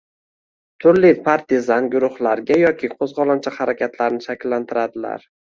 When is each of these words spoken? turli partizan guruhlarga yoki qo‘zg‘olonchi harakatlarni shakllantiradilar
turli 0.85 1.11
partizan 1.27 1.91
guruhlarga 1.95 2.57
yoki 2.63 2.91
qo‘zg‘olonchi 2.95 3.55
harakatlarni 3.59 4.27
shakllantiradilar 4.29 5.33